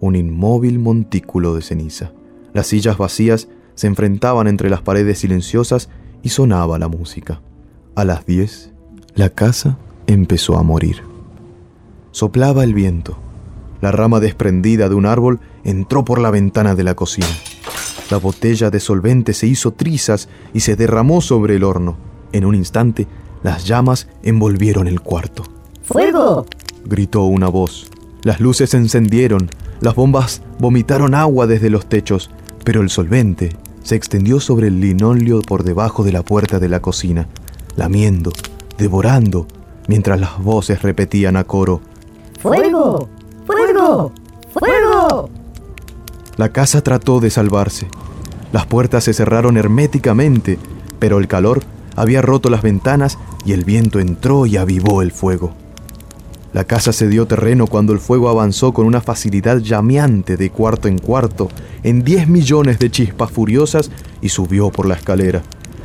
un 0.00 0.16
inmóvil 0.16 0.78
montículo 0.78 1.54
de 1.54 1.60
ceniza. 1.60 2.14
Las 2.54 2.68
sillas 2.68 2.96
vacías 2.96 3.48
se 3.74 3.86
enfrentaban 3.86 4.46
entre 4.46 4.70
las 4.70 4.80
paredes 4.80 5.18
silenciosas 5.18 5.90
y 6.22 6.30
sonaba 6.30 6.78
la 6.78 6.88
música. 6.88 7.42
A 7.94 8.06
las 8.06 8.24
diez, 8.24 8.71
la 9.14 9.28
casa 9.28 9.76
empezó 10.06 10.56
a 10.56 10.62
morir. 10.62 11.02
Soplaba 12.12 12.64
el 12.64 12.72
viento. 12.72 13.18
La 13.80 13.92
rama 13.92 14.20
desprendida 14.20 14.88
de 14.88 14.94
un 14.94 15.06
árbol 15.06 15.40
entró 15.64 16.04
por 16.04 16.18
la 16.18 16.30
ventana 16.30 16.74
de 16.74 16.84
la 16.84 16.94
cocina. 16.94 17.26
La 18.10 18.16
botella 18.16 18.70
de 18.70 18.80
solvente 18.80 19.32
se 19.34 19.46
hizo 19.46 19.72
trizas 19.72 20.28
y 20.54 20.60
se 20.60 20.76
derramó 20.76 21.20
sobre 21.20 21.56
el 21.56 21.64
horno. 21.64 21.96
En 22.32 22.44
un 22.44 22.54
instante, 22.54 23.06
las 23.42 23.66
llamas 23.66 24.08
envolvieron 24.22 24.86
el 24.86 25.00
cuarto. 25.00 25.44
¡Fuego! 25.82 26.46
gritó 26.84 27.24
una 27.24 27.48
voz. 27.48 27.88
Las 28.22 28.40
luces 28.40 28.70
se 28.70 28.76
encendieron, 28.76 29.50
las 29.80 29.94
bombas 29.94 30.42
vomitaron 30.58 31.14
agua 31.14 31.46
desde 31.46 31.70
los 31.70 31.86
techos, 31.86 32.30
pero 32.64 32.80
el 32.80 32.88
solvente 32.88 33.56
se 33.82 33.96
extendió 33.96 34.40
sobre 34.40 34.68
el 34.68 34.80
linóleo 34.80 35.42
por 35.42 35.64
debajo 35.64 36.04
de 36.04 36.12
la 36.12 36.22
puerta 36.22 36.60
de 36.60 36.68
la 36.68 36.80
cocina, 36.80 37.26
lamiendo, 37.76 38.32
devorando, 38.82 39.46
mientras 39.86 40.20
las 40.20 40.42
voces 40.42 40.82
repetían 40.82 41.36
a 41.36 41.44
coro. 41.44 41.80
¡Fuego! 42.40 43.08
¡Fuego! 43.46 44.12
¡Fuego! 44.52 45.30
La 46.36 46.50
casa 46.50 46.82
trató 46.82 47.20
de 47.20 47.30
salvarse. 47.30 47.86
Las 48.52 48.66
puertas 48.66 49.04
se 49.04 49.14
cerraron 49.14 49.56
herméticamente, 49.56 50.58
pero 50.98 51.18
el 51.18 51.28
calor 51.28 51.62
había 51.94 52.22
roto 52.22 52.50
las 52.50 52.62
ventanas 52.62 53.18
y 53.46 53.52
el 53.52 53.64
viento 53.64 54.00
entró 54.00 54.46
y 54.46 54.56
avivó 54.56 55.00
el 55.00 55.12
fuego. 55.12 55.54
La 56.52 56.64
casa 56.64 56.92
se 56.92 57.08
dio 57.08 57.26
terreno 57.26 57.66
cuando 57.66 57.92
el 57.92 58.00
fuego 58.00 58.28
avanzó 58.28 58.72
con 58.74 58.84
una 58.84 59.00
facilidad 59.00 59.58
llameante 59.58 60.36
de 60.36 60.50
cuarto 60.50 60.88
en 60.88 60.98
cuarto, 60.98 61.48
en 61.84 62.02
10 62.02 62.28
millones 62.28 62.78
de 62.80 62.90
chispas 62.90 63.30
furiosas 63.30 63.90
y 64.20 64.28
subió 64.28 64.70
por 64.70 64.86
la 64.86 64.94
escalera. 64.94 65.42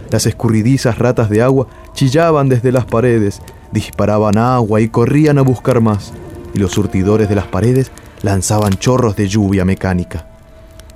Las 0.10 0.26
escurridizas 0.26 0.98
ratas 0.98 1.30
de 1.30 1.42
agua 1.42 1.68
chillaban 1.98 2.48
desde 2.48 2.72
las 2.72 2.86
paredes, 2.86 3.42
disparaban 3.72 4.38
agua 4.38 4.82
y 4.82 4.88
corrían 4.88 5.40
a 5.40 5.42
buscar 5.42 5.82
más, 5.82 6.14
y 6.54 6.60
los 6.60 6.72
surtidores 6.72 7.28
de 7.28 7.34
las 7.34 7.48
paredes 7.48 7.92
lanzaban 8.22 8.74
chorros 8.74 9.16
de 9.16 9.28
lluvia 9.28 9.66
mecánica. 9.66 10.28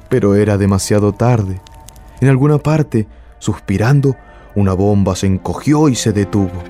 Pero 0.10 0.36
era 0.36 0.60
demasiado 0.60 1.12
tarde. 1.12 1.60
En 2.20 2.30
alguna 2.30 2.60
parte, 2.60 3.08
suspirando, 3.40 4.16
una 4.54 4.74
bomba 4.74 5.16
se 5.16 5.26
encogió 5.26 5.90
y 5.90 5.96
se 5.96 6.14
detuvo. 6.14 6.62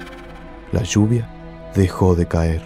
La 0.71 0.83
lluvia 0.83 1.27
dejó 1.75 2.15
de 2.15 2.25
caer. 2.25 2.61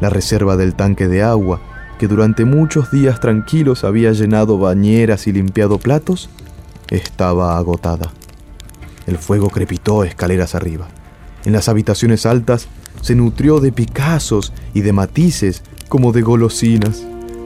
La 0.00 0.08
reserva 0.08 0.56
del 0.56 0.74
tanque 0.74 1.06
de 1.06 1.22
agua, 1.22 1.60
que 1.98 2.08
durante 2.08 2.46
muchos 2.46 2.90
días 2.90 3.20
tranquilos 3.20 3.84
había 3.84 4.12
llenado 4.12 4.56
bañeras 4.56 5.26
y 5.26 5.32
limpiado 5.32 5.76
platos, 5.76 6.30
estaba 6.88 7.58
agotada. 7.58 8.10
El 9.06 9.18
fuego 9.18 9.50
crepitó 9.50 10.04
escaleras 10.04 10.54
arriba. 10.54 10.88
En 11.44 11.52
las 11.52 11.68
habitaciones 11.68 12.26
altas 12.26 12.68
se 13.00 13.14
nutrió 13.14 13.60
de 13.60 13.72
picazos 13.72 14.52
y 14.74 14.82
de 14.82 14.92
matices 14.92 15.62
como 15.88 16.12
de 16.12 16.22
golosinas, 16.22 17.04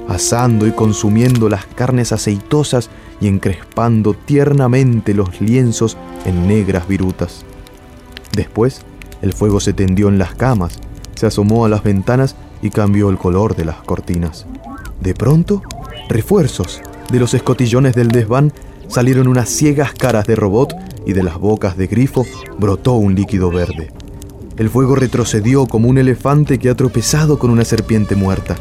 asando 0.09 0.67
y 0.67 0.73
consumiendo 0.73 1.49
las 1.49 1.67
carnes 1.67 2.13
aceitosas 2.13 2.91
y 3.21 3.29
encrespando 3.29 4.15
tiernamente 4.15 5.15
los 5.15 5.41
lienzos 5.41 5.97
en 6.25 6.47
negras 6.47 6.87
virutas. 6.87 7.45
Después, 8.33 8.83
el 9.23 9.33
fuego 9.33 9.61
se 9.61 9.73
tendió 9.73 10.09
en 10.09 10.19
las 10.19 10.35
camas, 10.35 10.79
se 11.15 11.27
asomó 11.27 11.65
a 11.65 11.69
las 11.69 11.83
ventanas 11.83 12.37
y 12.63 12.71
cambió 12.71 13.09
el 13.09 13.17
color 13.17 13.57
de 13.57 13.65
las 13.65 13.77
cortinas. 13.77 14.47
De 15.01 15.15
pronto, 15.15 15.63
refuerzos. 16.09 16.81
De 17.11 17.21
los 17.21 17.35
escotillones 17.35 17.95
del 17.95 18.09
desván 18.09 18.53
salieron 18.89 19.29
unas 19.29 19.49
ciegas 19.49 19.93
caras 19.93 20.27
de 20.27 20.37
robot 20.37 20.75
y 21.07 21.13
de 21.13 21.23
las 21.23 21.39
bocas 21.39 21.77
de 21.77 21.87
grifo 21.87 22.25
brotó 22.59 22.95
un 22.95 23.15
líquido 23.15 23.51
verde. 23.51 23.91
El 24.57 24.71
fuego 24.71 24.95
retrocedió 24.95 25.67
como 25.67 25.89
un 25.89 25.99
elefante 25.99 26.59
que 26.59 26.71
ha 26.71 26.75
tropezado 26.75 27.39
con 27.39 27.51
una 27.51 27.65
serpiente 27.65 28.17
muerta. 28.17 28.57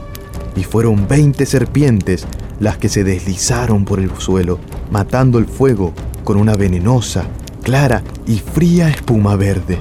Y 0.56 0.64
fueron 0.64 1.08
20 1.08 1.46
serpientes 1.46 2.26
las 2.60 2.78
que 2.78 2.90
se 2.90 3.04
deslizaron 3.04 3.86
por 3.86 4.00
el 4.00 4.12
suelo, 4.18 4.60
matando 4.92 5.38
el 5.40 5.46
fuego 5.46 5.94
con 6.24 6.38
una 6.38 6.56
venenosa, 6.56 7.26
clara 7.64 8.04
y 8.28 8.40
fría 8.40 8.90
espuma 8.90 9.36
verde. 9.36 9.80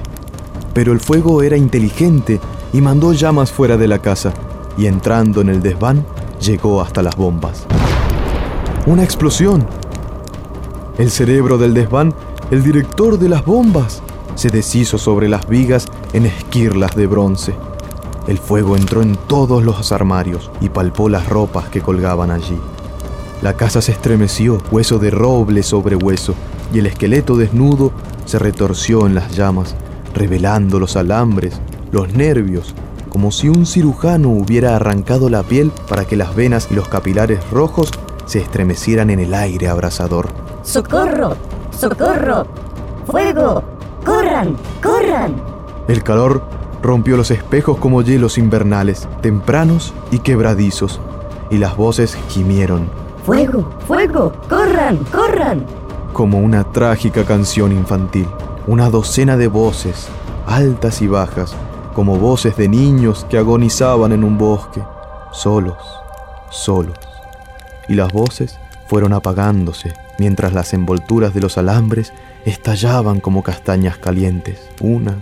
Pero 0.73 0.91
el 0.93 0.99
fuego 0.99 1.43
era 1.43 1.57
inteligente 1.57 2.39
y 2.73 2.81
mandó 2.81 3.13
llamas 3.13 3.51
fuera 3.51 3.77
de 3.77 3.87
la 3.87 3.99
casa, 3.99 4.33
y 4.77 4.87
entrando 4.87 5.41
en 5.41 5.49
el 5.49 5.61
desván, 5.61 6.05
llegó 6.41 6.81
hasta 6.81 7.01
las 7.01 7.15
bombas. 7.15 7.65
¡Una 8.85 9.03
explosión! 9.03 9.65
El 10.97 11.11
cerebro 11.11 11.57
del 11.57 11.73
desván, 11.73 12.13
el 12.51 12.63
director 12.63 13.19
de 13.19 13.27
las 13.27 13.43
bombas, 13.43 14.01
se 14.35 14.49
deshizo 14.49 14.97
sobre 14.97 15.27
las 15.27 15.45
vigas 15.45 15.87
en 16.13 16.25
esquirlas 16.25 16.95
de 16.95 17.05
bronce. 17.05 17.53
El 18.27 18.37
fuego 18.37 18.77
entró 18.77 19.01
en 19.01 19.17
todos 19.27 19.61
los 19.61 19.91
armarios 19.91 20.49
y 20.61 20.69
palpó 20.69 21.09
las 21.09 21.27
ropas 21.27 21.67
que 21.67 21.81
colgaban 21.81 22.31
allí. 22.31 22.57
La 23.41 23.57
casa 23.57 23.81
se 23.81 23.91
estremeció, 23.91 24.57
hueso 24.71 24.97
de 24.97 25.11
roble 25.11 25.63
sobre 25.63 25.97
hueso, 25.97 26.33
y 26.73 26.79
el 26.79 26.85
esqueleto 26.85 27.35
desnudo 27.35 27.91
se 28.23 28.39
retorció 28.39 29.05
en 29.05 29.15
las 29.15 29.35
llamas, 29.35 29.75
revelando 30.13 30.79
los 30.79 30.95
alambres, 30.95 31.59
los 31.91 32.13
nervios, 32.13 32.73
como 33.09 33.31
si 33.31 33.49
un 33.49 33.65
cirujano 33.65 34.29
hubiera 34.29 34.77
arrancado 34.77 35.29
la 35.29 35.43
piel 35.43 35.73
para 35.89 36.05
que 36.05 36.15
las 36.15 36.33
venas 36.35 36.69
y 36.71 36.73
los 36.73 36.87
capilares 36.87 37.39
rojos 37.51 37.91
se 38.25 38.39
estremecieran 38.39 39.09
en 39.09 39.19
el 39.19 39.33
aire 39.33 39.67
abrasador. 39.67 40.44
¡Socorro! 40.65 41.37
¡Socorro! 41.69 42.47
¡Fuego! 43.05 43.63
¡Corran! 44.03 44.57
¡Corran! 44.81 45.35
El 45.87 46.01
calor 46.01 46.41
rompió 46.81 47.17
los 47.17 47.29
espejos 47.29 47.77
como 47.77 48.01
hielos 48.01 48.39
invernales, 48.39 49.07
tempranos 49.21 49.93
y 50.09 50.19
quebradizos, 50.19 50.99
y 51.51 51.59
las 51.59 51.77
voces 51.77 52.17
gimieron. 52.29 52.89
¡Fuego! 53.23 53.69
¡Fuego! 53.87 54.33
¡Corran! 54.49 54.97
¡Corran! 55.13 55.67
Como 56.13 56.39
una 56.39 56.63
trágica 56.63 57.23
canción 57.25 57.71
infantil. 57.71 58.27
Una 58.65 58.89
docena 58.89 59.37
de 59.37 59.47
voces, 59.47 60.07
altas 60.47 60.99
y 61.03 61.07
bajas, 61.07 61.55
como 61.93 62.17
voces 62.17 62.57
de 62.57 62.67
niños 62.67 63.27
que 63.29 63.37
agonizaban 63.37 64.13
en 64.13 64.23
un 64.23 64.39
bosque, 64.39 64.81
solos, 65.31 65.77
solos. 66.49 66.97
Y 67.87 67.93
las 67.93 68.11
voces 68.11 68.57
fueron 68.87 69.13
apagándose 69.13 69.93
mientras 70.19 70.53
las 70.53 70.73
envolturas 70.73 71.33
de 71.33 71.41
los 71.41 71.57
alambres 71.57 72.13
estallaban 72.45 73.19
como 73.19 73.43
castañas 73.43 73.97
calientes. 73.97 74.59
Una, 74.79 75.17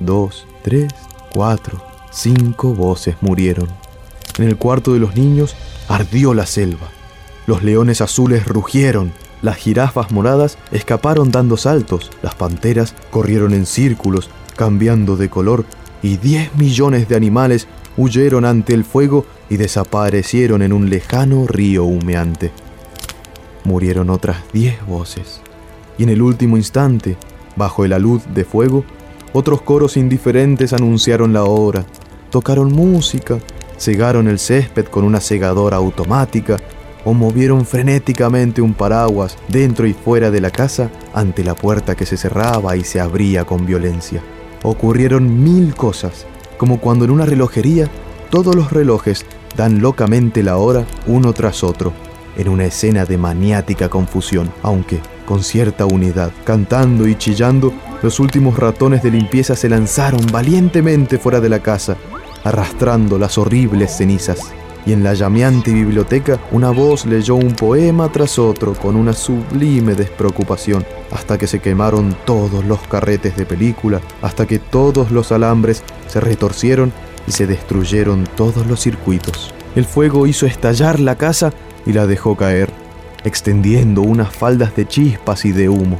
dos, 0.00 0.46
tres, 0.62 0.92
cuatro, 1.32 1.82
cinco 2.10 2.74
voces 2.74 3.16
murieron. 3.20 3.68
En 4.38 4.44
el 4.44 4.56
cuarto 4.56 4.92
de 4.92 5.00
los 5.00 5.16
niños 5.16 5.56
ardió 5.88 6.34
la 6.34 6.46
selva. 6.46 6.88
Los 7.46 7.62
leones 7.62 8.00
azules 8.00 8.46
rugieron, 8.46 9.12
las 9.42 9.56
jirafas 9.56 10.10
moradas 10.10 10.58
escaparon 10.72 11.30
dando 11.30 11.56
saltos, 11.56 12.10
las 12.22 12.34
panteras 12.34 12.94
corrieron 13.10 13.54
en 13.54 13.66
círculos, 13.66 14.30
cambiando 14.56 15.16
de 15.16 15.28
color, 15.30 15.64
y 16.02 16.16
diez 16.16 16.54
millones 16.56 17.08
de 17.08 17.16
animales 17.16 17.66
huyeron 17.96 18.44
ante 18.44 18.74
el 18.74 18.84
fuego 18.84 19.26
y 19.50 19.56
desaparecieron 19.56 20.62
en 20.62 20.72
un 20.72 20.90
lejano 20.90 21.46
río 21.46 21.84
humeante. 21.84 22.52
Murieron 23.64 24.10
otras 24.10 24.38
diez 24.52 24.84
voces, 24.86 25.40
y 25.98 26.04
en 26.04 26.08
el 26.08 26.22
último 26.22 26.56
instante, 26.56 27.16
bajo 27.56 27.84
el 27.84 27.92
alud 27.92 28.20
de 28.22 28.44
fuego, 28.44 28.84
otros 29.32 29.60
coros 29.62 29.96
indiferentes 29.96 30.72
anunciaron 30.72 31.32
la 31.32 31.44
hora, 31.44 31.84
tocaron 32.30 32.72
música, 32.72 33.38
cegaron 33.78 34.28
el 34.28 34.38
césped 34.38 34.86
con 34.86 35.04
una 35.04 35.20
segadora 35.20 35.76
automática 35.76 36.58
o 37.04 37.12
movieron 37.12 37.64
frenéticamente 37.64 38.60
un 38.60 38.74
paraguas 38.74 39.36
dentro 39.48 39.86
y 39.86 39.92
fuera 39.92 40.30
de 40.30 40.40
la 40.40 40.50
casa 40.50 40.90
ante 41.14 41.44
la 41.44 41.54
puerta 41.54 41.94
que 41.94 42.06
se 42.06 42.16
cerraba 42.16 42.76
y 42.76 42.84
se 42.84 43.00
abría 43.00 43.44
con 43.44 43.66
violencia. 43.66 44.22
Ocurrieron 44.62 45.42
mil 45.42 45.74
cosas, 45.74 46.26
como 46.56 46.80
cuando 46.80 47.04
en 47.04 47.12
una 47.12 47.24
relojería 47.24 47.88
todos 48.30 48.54
los 48.54 48.72
relojes 48.72 49.24
dan 49.56 49.80
locamente 49.80 50.42
la 50.42 50.56
hora 50.56 50.84
uno 51.06 51.32
tras 51.32 51.64
otro, 51.64 51.92
en 52.38 52.48
una 52.48 52.64
escena 52.64 53.04
de 53.04 53.18
maniática 53.18 53.88
confusión, 53.90 54.50
aunque 54.62 55.00
con 55.26 55.44
cierta 55.44 55.84
unidad. 55.84 56.32
Cantando 56.44 57.06
y 57.06 57.14
chillando, 57.16 57.74
los 58.02 58.18
últimos 58.20 58.58
ratones 58.58 59.02
de 59.02 59.10
limpieza 59.10 59.54
se 59.54 59.68
lanzaron 59.68 60.24
valientemente 60.32 61.18
fuera 61.18 61.40
de 61.40 61.50
la 61.50 61.58
casa, 61.58 61.96
arrastrando 62.44 63.18
las 63.18 63.36
horribles 63.36 63.96
cenizas. 63.96 64.38
Y 64.86 64.92
en 64.92 65.04
la 65.04 65.12
llameante 65.12 65.70
biblioteca 65.70 66.40
una 66.50 66.70
voz 66.70 67.04
leyó 67.04 67.34
un 67.34 67.54
poema 67.54 68.10
tras 68.10 68.38
otro 68.38 68.72
con 68.72 68.96
una 68.96 69.12
sublime 69.12 69.94
despreocupación, 69.94 70.86
hasta 71.10 71.36
que 71.36 71.46
se 71.46 71.58
quemaron 71.58 72.16
todos 72.24 72.64
los 72.64 72.78
carretes 72.88 73.36
de 73.36 73.44
película, 73.44 74.00
hasta 74.22 74.46
que 74.46 74.58
todos 74.58 75.10
los 75.10 75.30
alambres 75.30 75.82
se 76.06 76.20
retorcieron 76.20 76.92
y 77.26 77.32
se 77.32 77.46
destruyeron 77.46 78.24
todos 78.34 78.66
los 78.66 78.80
circuitos. 78.80 79.52
El 79.76 79.84
fuego 79.84 80.26
hizo 80.26 80.46
estallar 80.46 81.00
la 81.00 81.16
casa 81.16 81.52
y 81.88 81.94
la 81.94 82.06
dejó 82.06 82.36
caer, 82.36 82.70
extendiendo 83.24 84.02
unas 84.02 84.32
faldas 84.32 84.76
de 84.76 84.86
chispas 84.86 85.44
y 85.46 85.52
de 85.52 85.70
humo. 85.70 85.98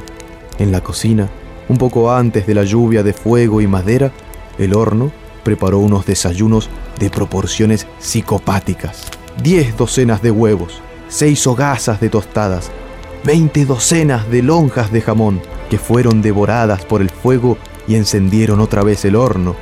En 0.59 0.71
la 0.71 0.81
cocina, 0.81 1.27
un 1.67 1.77
poco 1.77 2.11
antes 2.11 2.45
de 2.45 2.53
la 2.53 2.63
lluvia 2.63 3.01
de 3.01 3.11
fuego 3.11 3.59
y 3.59 3.67
madera, 3.67 4.11
el 4.59 4.75
horno 4.75 5.11
preparó 5.43 5.79
unos 5.79 6.05
desayunos 6.05 6.69
de 6.99 7.09
proporciones 7.09 7.87
psicopáticas. 7.97 9.07
Diez 9.41 9.75
docenas 9.75 10.21
de 10.21 10.29
huevos, 10.29 10.79
seis 11.07 11.47
hogazas 11.47 11.99
de 11.99 12.09
tostadas, 12.09 12.69
veinte 13.23 13.65
docenas 13.65 14.29
de 14.29 14.43
lonjas 14.43 14.91
de 14.91 15.01
jamón 15.01 15.41
que 15.71 15.79
fueron 15.79 16.21
devoradas 16.21 16.85
por 16.85 17.01
el 17.01 17.09
fuego 17.09 17.57
y 17.87 17.95
encendieron 17.95 18.59
otra 18.59 18.83
vez 18.83 19.05
el 19.05 19.15
horno, 19.15 19.55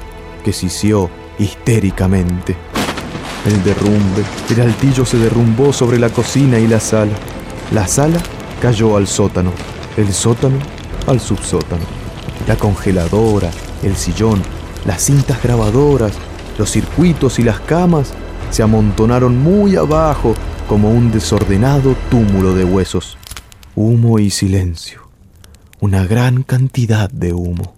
que 0.44 0.52
sisió 0.52 1.10
histéricamente. 1.40 2.58
El 3.48 3.64
derrumbe, 3.64 4.26
el 4.50 4.60
altillo 4.60 5.06
se 5.06 5.18
derrumbó 5.18 5.72
sobre 5.72 5.98
la 5.98 6.10
cocina 6.10 6.60
y 6.60 6.68
la 6.68 6.82
sala. 6.82 7.14
La 7.72 7.88
sala 7.88 8.20
cayó 8.62 8.98
al 8.98 9.08
sótano, 9.08 9.54
el 9.96 10.12
sótano 10.12 10.58
al 11.08 11.22
subsótano. 11.22 11.84
La 12.46 12.58
congeladora, 12.58 13.50
el 13.84 13.96
sillón, 13.96 14.42
las 14.86 15.02
cintas 15.04 15.42
grabadoras, 15.42 16.12
los 16.58 16.70
circuitos 16.70 17.40
y 17.40 17.44
las 17.44 17.62
camas 17.62 18.12
se 18.52 18.64
amontonaron 18.64 19.38
muy 19.42 19.78
abajo 19.78 20.34
como 20.68 20.92
un 20.92 21.10
desordenado 21.10 21.96
túmulo 22.12 22.54
de 22.54 22.66
huesos. 22.66 23.18
Humo 23.78 24.20
y 24.20 24.30
silencio. 24.30 25.08
Una 25.80 26.06
gran 26.06 26.44
cantidad 26.44 27.10
de 27.10 27.32
humo. 27.32 27.76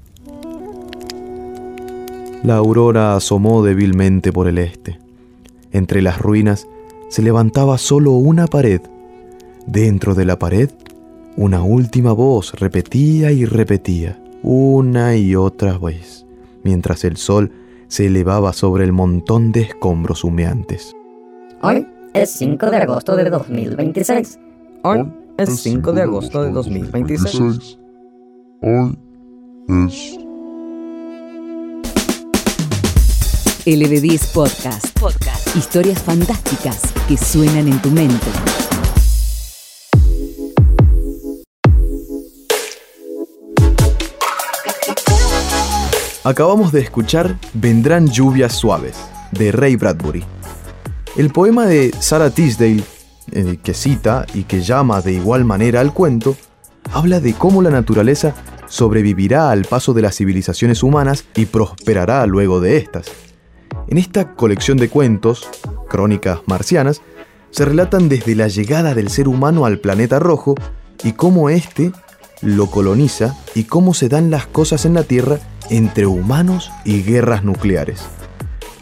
La 2.42 2.56
aurora 2.56 3.16
asomó 3.16 3.62
débilmente 3.64 4.34
por 4.34 4.48
el 4.48 4.58
este. 4.58 4.98
Entre 5.72 6.02
las 6.02 6.20
ruinas 6.20 6.68
se 7.10 7.22
levantaba 7.22 7.78
solo 7.78 8.14
una 8.14 8.48
pared. 8.48 8.82
Dentro 9.66 10.16
de 10.16 10.26
la 10.26 10.40
pared, 10.40 10.70
una 11.36 11.64
última 11.64 12.12
voz 12.14 12.54
repetía 12.60 13.32
y 13.32 13.46
repetía, 13.46 14.22
una 14.42 15.16
y 15.16 15.36
otra 15.36 15.78
vez, 15.78 16.26
mientras 16.64 17.04
el 17.04 17.18
sol 17.18 17.52
se 17.88 18.08
elevaba 18.08 18.54
sobre 18.54 18.84
el 18.84 18.94
montón 18.94 19.52
de 19.52 19.62
escombros 19.62 20.24
humeantes. 20.24 20.96
Hoy 21.62 21.88
es 22.14 22.32
5 22.32 22.70
de 22.70 22.78
agosto 22.78 23.16
de 23.16 23.30
2026. 23.30 24.40
Hoy 24.84 25.12
es 25.38 25.60
5 25.60 25.94
de 25.94 26.02
agosto 26.02 26.44
de 26.44 26.52
2026. 26.52 27.80
Hoy 28.62 28.98
es 29.68 30.29
LB10 33.70 34.34
Podcast. 34.34 35.00
Podcast. 35.00 35.56
Historias 35.56 36.02
fantásticas 36.02 36.82
que 37.08 37.16
suenan 37.16 37.68
en 37.68 37.80
tu 37.80 37.92
mente. 37.92 38.26
Acabamos 46.24 46.72
de 46.72 46.82
escuchar 46.82 47.38
Vendrán 47.54 48.08
lluvias 48.08 48.54
suaves, 48.54 48.98
de 49.34 49.52
Ray 49.52 49.76
Bradbury. 49.76 50.24
El 51.16 51.30
poema 51.30 51.68
de 51.68 51.94
Sarah 52.00 52.32
Tisdale, 52.32 52.84
eh, 53.34 53.60
que 53.64 53.76
cita 53.76 54.26
y 54.34 54.46
que 54.46 54.62
llama 54.62 55.02
de 55.02 55.14
igual 55.14 55.46
manera 55.46 55.82
al 55.82 55.94
cuento, 55.94 56.36
habla 56.92 57.20
de 57.20 57.36
cómo 57.36 57.62
la 57.62 57.70
naturaleza 57.70 58.34
sobrevivirá 58.68 59.52
al 59.52 59.66
paso 59.66 59.94
de 59.94 60.02
las 60.02 60.16
civilizaciones 60.16 60.82
humanas 60.82 61.26
y 61.36 61.46
prosperará 61.46 62.26
luego 62.26 62.62
de 62.62 62.78
estas. 62.78 63.29
En 63.90 63.98
esta 63.98 64.36
colección 64.36 64.78
de 64.78 64.88
cuentos, 64.88 65.50
crónicas 65.90 66.42
marcianas, 66.46 67.02
se 67.50 67.66
relatan 67.66 68.08
desde 68.08 68.36
la 68.36 68.48
llegada 68.48 68.94
del 68.94 69.10
ser 69.10 69.28
humano 69.28 69.66
al 69.66 69.80
planeta 69.80 70.20
rojo 70.20 70.54
y 71.04 71.14
cómo 71.14 71.50
éste 71.50 71.92
lo 72.44 72.68
coloniza 72.68 73.36
y 73.56 73.64
cómo 73.64 73.96
se 73.96 74.08
dan 74.08 74.30
las 74.30 74.46
cosas 74.46 74.86
en 74.86 74.94
la 74.94 75.02
Tierra 75.02 75.40
entre 75.72 76.06
humanos 76.06 76.70
y 76.86 77.02
guerras 77.02 77.44
nucleares. 77.44 78.04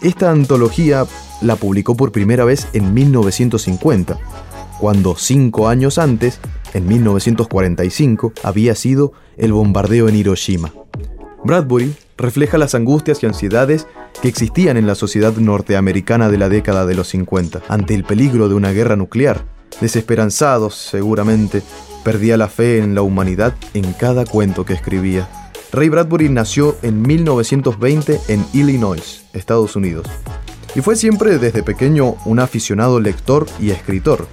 Esta 0.02 0.30
antología 0.30 1.06
la 1.42 1.56
publicó 1.56 1.96
por 1.96 2.12
primera 2.12 2.44
vez 2.44 2.68
en 2.74 2.94
1950, 2.94 4.18
cuando 4.78 5.16
cinco 5.16 5.70
años 5.70 6.00
antes, 6.00 6.42
en 6.74 6.86
1945, 6.86 8.34
había 8.44 8.76
sido 8.76 9.14
el 9.38 9.54
bombardeo 9.54 10.10
en 10.10 10.18
Hiroshima. 10.18 10.74
Bradbury 11.46 11.96
refleja 12.18 12.58
las 12.58 12.76
angustias 12.76 13.24
y 13.24 13.26
ansiedades 13.26 13.88
que 14.22 14.28
existían 14.28 14.78
en 14.78 14.88
la 14.88 14.96
sociedad 14.96 15.34
norteamericana 15.34 16.30
de 16.30 16.38
la 16.38 16.50
década 16.50 16.86
de 16.86 16.96
los 16.96 17.10
50 17.10 17.62
ante 17.68 17.94
el 17.94 18.04
peligro 18.04 18.50
de 18.50 18.56
una 18.56 18.72
guerra 18.72 18.96
nuclear. 18.96 19.46
Desesperanzados, 19.82 20.76
seguramente, 20.76 21.62
perdía 22.04 22.38
la 22.38 22.48
fe 22.48 22.80
en 22.80 22.96
la 22.96 23.02
humanidad 23.02 23.54
en 23.74 23.94
cada 23.94 24.26
cuento 24.26 24.66
que 24.66 24.74
escribía. 24.74 25.28
Ray 25.72 25.90
Bradbury 25.90 26.30
nació 26.30 26.78
en 26.82 27.02
1920 27.02 28.22
en 28.30 28.46
Illinois, 28.54 29.26
Estados 29.34 29.76
Unidos, 29.76 30.08
y 30.76 30.82
fue 30.82 30.96
siempre 30.96 31.38
desde 31.38 31.64
pequeño 31.64 32.16
un 32.26 32.40
aficionado 32.40 33.00
lector 33.00 33.46
y 33.60 33.72
escritor. 33.72 34.28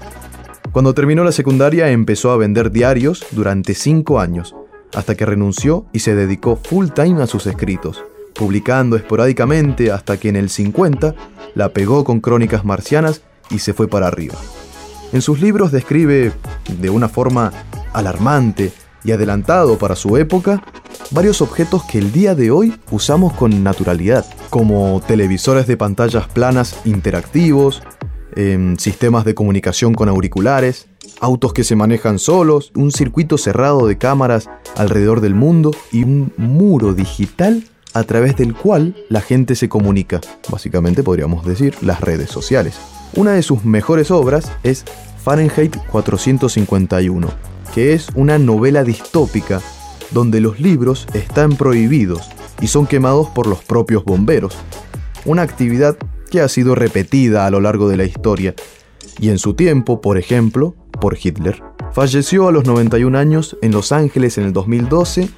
Cuando 0.71 0.95
terminó 0.95 1.25
la 1.25 1.33
secundaria 1.33 1.91
empezó 1.91 2.31
a 2.31 2.37
vender 2.37 2.71
diarios 2.71 3.27
durante 3.33 3.75
cinco 3.75 4.21
años, 4.21 4.55
hasta 4.95 5.17
que 5.17 5.27
renunció 5.27 5.87
y 5.93 5.99
se 5.99 6.15
dedicó 6.15 6.57
full 6.57 6.89
time 6.89 7.23
a 7.23 7.27
sus 7.27 7.47
escritos, 7.47 8.05
publicando 8.35 8.97
esporádicamente 8.97 9.91
hasta 9.91 10.19
que 10.19 10.29
en 10.29 10.37
el 10.37 10.51
50 10.51 11.15
la 11.55 11.69
pegó 11.71 12.05
con 12.05 12.21
crónicas 12.21 12.65
marcianas 12.65 13.23
y 13.51 13.61
se 13.61 13.73
fue 13.73 13.89
para 13.89 14.09
arriba. 14.09 14.35
En 15.13 15.23
sus 15.23 15.41
libros 15.41 15.71
describe, 15.71 16.33
de 16.81 16.91
una 16.91 17.09
forma 17.09 17.53
alarmante 17.93 18.73
y 19.05 19.13
adelantado 19.13 19.79
para 19.79 19.95
su 19.95 20.17
época, 20.17 20.63
varios 21.11 21.41
objetos 21.41 21.85
que 21.85 21.99
el 21.99 22.11
día 22.11 22.35
de 22.35 22.51
hoy 22.51 22.75
usamos 22.91 23.33
con 23.35 23.63
naturalidad, 23.63 24.25
como 24.51 25.01
televisores 25.07 25.67
de 25.67 25.77
pantallas 25.77 26.27
planas 26.29 26.81
interactivos, 26.85 27.83
em, 28.35 28.77
sistemas 28.77 29.25
de 29.25 29.35
comunicación 29.35 29.95
con 29.95 30.09
auriculares, 30.09 30.89
autos 31.21 31.53
que 31.53 31.65
se 31.65 31.77
manejan 31.77 32.19
solos, 32.19 32.73
un 32.75 32.91
circuito 32.91 33.39
cerrado 33.39 33.87
de 33.87 33.99
cámaras 33.99 34.49
alrededor 34.77 35.21
del 35.21 35.35
mundo 35.35 35.71
y 35.93 36.03
un 36.03 36.33
muro 36.37 36.95
digital 36.95 37.63
a 37.95 38.03
través 38.03 38.37
del 38.37 38.55
cual 38.55 38.95
la 39.09 39.21
gente 39.21 39.55
se 39.55 39.69
comunica, 39.69 40.21
básicamente 40.51 41.03
podríamos 41.03 41.47
decir 41.47 41.77
las 41.81 42.01
redes 42.01 42.29
sociales. 42.29 42.77
Una 43.15 43.33
de 43.33 43.43
sus 43.43 43.65
mejores 43.65 44.11
obras 44.11 44.51
es 44.65 44.85
Fahrenheit 45.23 45.77
451, 45.91 47.29
que 47.73 47.93
es 47.93 48.09
una 48.17 48.39
novela 48.39 48.83
distópica 48.83 49.63
donde 50.11 50.41
los 50.41 50.61
libros 50.61 51.07
están 51.15 51.57
prohibidos 51.57 52.29
y 52.61 52.67
son 52.67 52.87
quemados 52.87 53.29
por 53.29 53.47
los 53.47 53.63
propios 53.63 54.05
bomberos, 54.05 54.57
una 55.25 55.43
actividad 55.43 55.97
que 56.31 56.41
ha 56.41 56.49
sido 56.49 56.75
repetida 56.75 57.47
a 57.47 57.51
lo 57.51 57.61
largo 57.61 57.89
de 57.89 57.97
la 57.97 58.05
historia, 58.05 58.55
y 59.21 59.29
en 59.29 59.39
su 59.39 59.55
tiempo, 59.55 60.01
por 60.01 60.19
ejemplo, 60.19 60.75
por 61.01 61.17
Hitler. 61.21 61.63
Falleció 61.93 62.49
a 62.49 62.53
los 62.53 62.65
91 62.65 63.17
años 63.17 63.57
en 63.63 63.71
Los 63.71 63.93
Ángeles 63.93 64.37
en 64.39 64.45
el 64.45 64.53
2012 64.53 65.29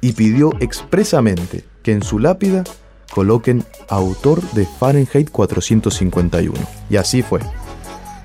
y 0.00 0.12
pidió 0.12 0.52
expresamente 0.60 1.64
que 1.86 1.92
en 1.92 2.02
su 2.02 2.18
lápida 2.18 2.64
coloquen 3.12 3.62
autor 3.88 4.42
de 4.54 4.66
Fahrenheit 4.66 5.30
451. 5.30 6.52
Y 6.90 6.96
así 6.96 7.22
fue. 7.22 7.38